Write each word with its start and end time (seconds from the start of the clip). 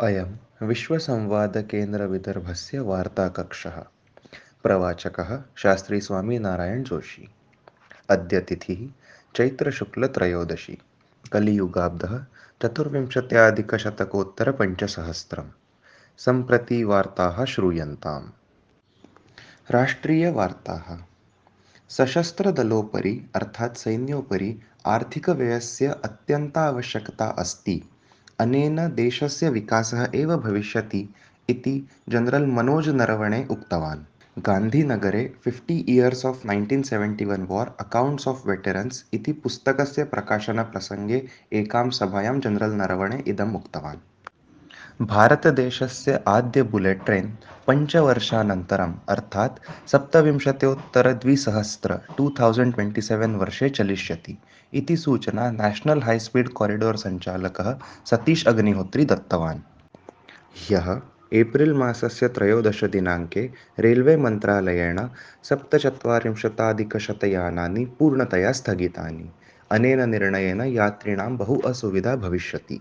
अयं 0.00 0.66
विश्वसंवादकेन्द्रविदर्भस्य 0.66 2.80
वार्ताकक्षः। 2.80 3.82
प्रवाचकः 4.62 5.42
शास्त्री 5.56 6.00
स्वामीनारायणजोशी 6.00 7.28
अद्य 8.10 8.40
तिथिः 8.40 8.88
चैत्रशुक्लत्रयोदशी 9.36 10.78
कलियुगाब्दः 11.32 12.24
चतुर्विंशत्याधिकशतकोत्तरपञ्चसहस्रं 12.62 15.44
सम्प्रति 16.18 16.84
वार्ताः 16.84 17.44
श्रूयन्ताम्। 17.44 18.30
राष्ट्रीयवार्ताः। 19.70 20.98
सशस्त्रदलोपरि, 21.88 23.30
अर्थात् 23.34 23.76
सैन्योपरि, 23.76 24.60
आर्थिकव्ययस्य 24.86 25.86
अत्यन्तावश्यकता 25.86 27.26
अस्ति। 27.26 27.88
अनेन 28.40 28.76
देशस्य 28.94 29.48
विकासः 29.50 30.06
एव 30.14 30.36
भविष्यति 30.36 31.08
इति 31.48 31.74
जनरल् 32.08 32.46
मनोज 32.46 32.88
नरवणे 32.88 33.44
उक्तवान्। 33.50 34.04
गान्धीनगरे 34.46 35.24
fifty 35.44 35.74
years 35.88 36.24
of 36.26 36.46
nineteen 36.46 36.82
seventy 36.82 37.24
one 37.24 37.46
war 37.50 37.70
accounts 37.80 38.28
of 38.28 38.46
veterans 38.46 39.02
इति 39.14 39.32
पुस्तकस्य 39.44 40.04
प्रकाशनप्रसङ्गे 40.14 41.22
एकां 41.60 41.90
सभायां 42.00 42.40
जनरल् 42.40 42.76
नरवणे 42.80 43.22
इदम् 43.34 43.56
उक्तवान्। 43.56 44.00
भारतदेशस्य 45.02 46.24
आद्य 46.28 46.62
बुलेट् 46.62 47.04
ट्रेन् 47.04 47.30
पञ्चवर्षानन्तरम्, 47.66 48.94
अर्थात् 49.08 49.88
सप्तविंशत्योत्तरद्विसहस्र 49.88 52.00
टु 52.16 52.34
थौसण्ड् 52.40 52.74
ट्वेण्टि 52.74 53.02
सेवेन् 53.02 53.36
वर्षे 53.36 53.68
चलिष्यति 53.68 54.38
इति 54.72 54.96
सूचना 54.96 55.50
national 55.50 56.02
high speed 56.02 56.48
corridor 56.48 56.96
सञ्चालकः 56.96 57.78
Satish 58.10 58.46
Agnihotri 58.46 59.04
दत्तवान्। 59.04 59.58
ह्यः 60.68 61.00
एप्रिल् 61.32 61.74
मासस्य 61.74 62.28
त्रयोदशदिनाङ्के 62.28 63.50
रेल्वे 63.78 64.16
मन्त्रालयेण 64.16 65.00
सप्तचत्वारिंशताधिकशतयानानि 65.42 67.84
पूर्णतया 67.84 68.52
स्थगितानि। 68.52 69.30
अनेन 69.70 70.10
निर्णयेन 70.10 70.60
यात्रिणां 70.60 71.36
बहु 71.36 71.60
असुविधा 71.60 72.16
भविष्यति। 72.16 72.80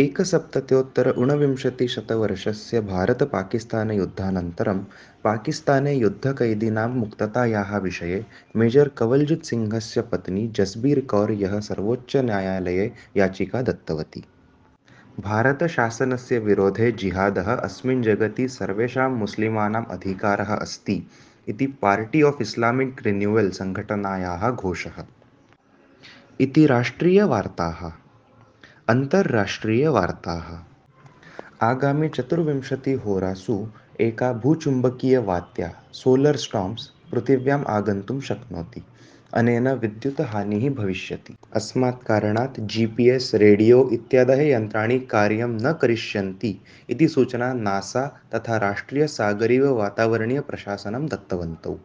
एकसप्तत्योत्तर 0.00 1.08
ऊनविंशतिशतवर्षस्य 1.18 2.80
भारतपाकिस्तानयुद्धानन्तरं 2.88 4.80
पाकिस्ताने 5.24 5.94
युद्धकैदिनां 5.94 6.88
मुक्ततायाः 6.96 7.76
विषये 7.86 8.18
मेजर् 8.62 8.88
कवल्जित् 8.98 9.46
सिङ्घस्य 9.50 10.02
पत्नी 10.12 10.46
जस्बीर् 10.58 11.00
कौर् 11.12 11.32
ह्यः 11.32 11.58
सर्वोच्चन्यायालये 11.68 12.86
याचिका 13.16 13.62
दत्तवती 13.70 14.24
भारतशासनस्य 15.28 16.38
विरोधे 16.48 16.90
जिहादः 17.02 17.52
अस्मिन् 17.56 18.02
जगति 18.10 18.48
सर्वेषां 18.58 19.10
मुस्लिमानाम् 19.18 19.90
अधिकारः 19.98 20.54
अस्ति 20.56 21.02
इति 21.54 21.66
पार्टी 21.82 22.22
आफ् 22.30 22.42
इस्लामिक् 22.42 23.02
रिन्यूवल् 23.06 23.50
सङ्घटनायाः 23.60 24.50
घोषः 24.50 25.04
इति 26.46 26.66
राष्ट्रीयवार्ताः 26.76 27.80
अन्तर्राष्ट्रीयवार्ताः 28.88 30.62
आगामिचतुर्विंशतिहोरासु 31.66 33.66
एका 34.00 34.32
भूचुम्बकीयवात्या 34.32 35.72
सोलर् 35.92 36.36
स्टार्म्स् 36.36 37.10
पृथिव्याम् 37.10 37.64
आगन्तुं 37.64 38.20
शक्नोति। 38.20 38.82
अनेन 39.34 39.68
विद्युतहानिः 39.68 40.74
भविष्यति। 40.74 41.36
अस्मात् 41.54 42.04
कारणात् 42.04 42.60
जि 42.60 42.86
पि 42.86 43.10
एस्, 43.10 43.34
रेडियो 43.34 43.90
इत्यादयः 43.92 44.42
यन्त्राणि 44.42 44.98
कार्यं 44.98 45.48
न 45.48 45.72
करिष्यन्ति 45.72 46.60
इति 46.90 47.08
सूचना 47.08 47.52
नासा 47.52 48.06
तथा 48.06 48.36
राष्ट्रीय 48.36 49.02
राष्ट्रियसागरीयवातावरणीयप्रशासनं 49.02 51.06
दत्तवन्तौ। 51.06 51.78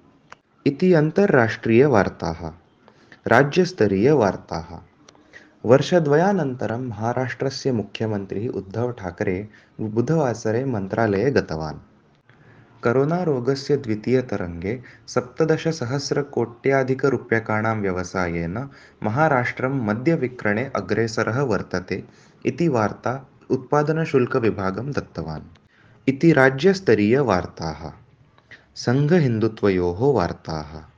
इति 0.68 0.94
अन्तर्राष्ट्रीयवार्ताः 0.94 2.52
राज्यस्तरीयवार्ताः 3.28 4.91
वर्षद्वयानन्तरं 5.66 6.88
महाराष्ट्रस्य 6.88 7.72
मुख्यमन्त्री 7.72 8.48
उद्धव 8.48 8.92
ठाकरे 8.92 9.50
बुधवासरे 9.82 10.66
मन्त्रालये 10.66 11.32
गतवान्। 11.32 11.78
करोनारोगस्य 12.84 13.78
द्वितीयतरङ्गे 13.78 14.84
सप्तदशसहस्रकोट्याधिकरूप्यकाणां 15.08 17.78
व्यवसायेन 17.78 18.70
महाराष्ट्रं 19.04 19.70
मद्यविक्रणे 19.70 20.72
अग्रेसरः 20.76 21.42
वर्तते 21.42 22.04
इति 22.46 22.68
वार्ता 22.68 23.30
उत्पादनशुल्कविभागं 23.50 24.92
दत्तवान्। 24.92 25.44
इति 26.08 26.32
राज्यस्तरीयवार्ताः। 26.32 27.92
सङ्घहिन्दुत्वयोः 28.76 30.14
वार्ताः। 30.14 30.91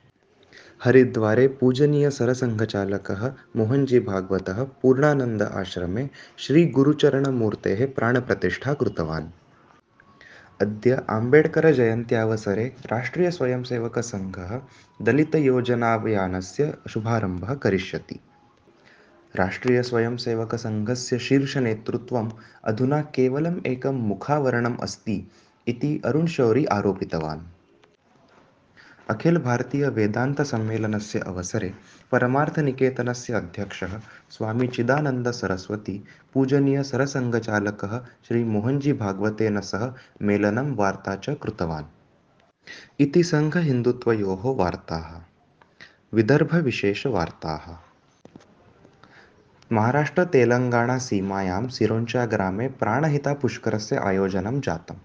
हरिद्वारे 0.84 1.48
पूजनीयसरसङ्घचालकः 1.48 3.32
मोहन्जी 3.56 4.00
भागवतः 4.00 4.62
पूर्णानन्द 4.62 5.42
आश्रमे 5.42 6.10
श्रीगुरुचरणमूर्तेः 6.38 7.86
प्राणप्रतिष्ठा 7.86 8.72
कृतवान्। 8.72 9.26
अद्य 10.60 11.02
आम्बेड्करजयन्त्यावसरे 11.10 12.64
राष्ट्रियस्वयंसेवकसङ्घः 12.64 14.60
दलितयोजनाभियानस्य 15.02 16.74
शुभारम्भः 16.90 17.54
करिष्यति। 17.54 18.20
राष्ट्रियस्वयंसेवकसङ्घस्य 19.36 21.18
शीर्षनेतृत्वम् 21.18 22.30
अधुना 22.64 23.00
केवलम् 23.00 23.66
एकं 23.66 23.94
मुखावरणम् 23.94 24.78
अस्ति 24.78 25.30
इति 25.68 26.02
अरुण् 26.04 26.26
शौरी 26.26 26.64
आरोपितवान्। 26.64 27.40
अखिलभारतीयवेदान्तसम्मेलनस्य 29.10 31.18
अवसरे 31.18 31.74
परमार्थनिकेतनस्य 32.12 33.32
अध्यक्षः 33.32 34.00
स्वामी 34.30 34.66
पूजनीयसरसङ्घचालकः 36.34 38.00
श्रीमोहन्जी 38.28 38.92
भागवतेन 38.92 39.60
सह 39.60 39.94
मेलनं 40.22 40.76
वार्ता 40.76 41.16
च 41.16 41.30
कृतवान्। 41.30 41.84
इति 43.00 43.24
सङ्घहिन्दुत्वयोः 43.24 44.56
वार्ताः। 44.56 45.20
विदर्भविशेषवार्ताः 46.14 47.76
महाराष्ट्रतेलङ्गाणासीमायां 49.72 51.68
सिरोञ्चाग्रामे 51.68 52.68
प्राणहितापुष्करस्य 52.68 53.96
आयोजनं 53.96 54.60
जातम्। 54.60 54.96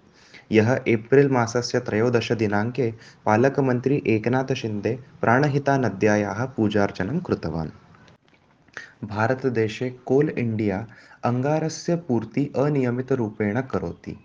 यः 0.52 0.70
एप्रिल् 0.88 1.32
मासस्य 1.32 1.80
त्रयोदशदिनाङ्के 1.80 2.92
पालकमन्त्री 3.26 4.02
एकनाथशिन्दे 4.08 4.94
प्राणहितानद्यायाः 5.22 6.46
पूजार्चनं 6.46 7.20
कृतवान्। 7.20 7.70
भारतदेशे 9.04 9.90
कोल् 10.06 10.30
इण्डिया 10.30 10.88
अङ्गारस्य 11.24 11.96
पूर्ति 12.08 12.52
अनियमितरूपेण 12.58 13.62
करोति। 13.62 14.16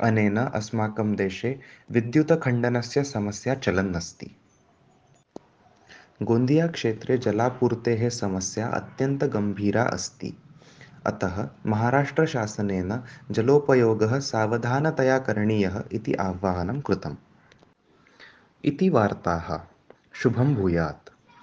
अनेन 0.00 0.36
अस्माकं 0.36 1.14
देशे 1.16 1.58
विद्युतखण्डनस्य 1.92 3.02
समस्या 3.04 3.54
चलन् 3.54 3.94
अस्ति 3.94 4.30
गोन्दियाक्षेत्रे 6.22 7.18
जलापूर्तेः 7.18 8.08
समस्या 8.08 8.66
अत्यन्तगम्भीरा 8.68 9.82
अस्ति। 9.82 10.32
अतः 11.06 11.48
महाराष्ट्रशासनेन 11.66 13.02
जलोपयोगः 13.30 14.18
सावधानतया 14.20 15.18
करणीयः 15.18 15.82
इति 15.92 16.14
आह्वानं 16.14 16.80
कृतम्। 16.80 17.16
इति 18.64 18.88
वार्ताः। 18.88 19.60
शुभं 20.12 20.54
भूयात् 20.54 21.05